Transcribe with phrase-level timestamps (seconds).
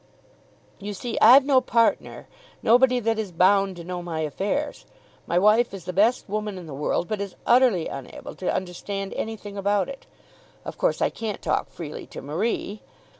[0.79, 2.27] "You see I've no partner,
[2.63, 4.87] nobody that is bound to know my affairs.
[5.27, 9.13] My wife is the best woman in the world, but is utterly unable to understand
[9.13, 10.07] anything about it.
[10.65, 12.81] Of course I can't talk freely to Marie.